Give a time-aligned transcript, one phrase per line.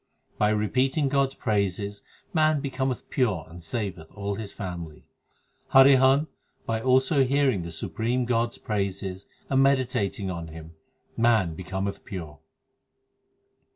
[0.39, 2.01] 440 THE SIKH RELIGION By repeating God s praises
[2.33, 5.05] man becometh pure and saveth all his family.
[5.75, 6.25] Harihan,
[6.65, 10.73] by also hearing the supreme God s praises and meditating on Him,
[11.15, 12.39] man becometh pure.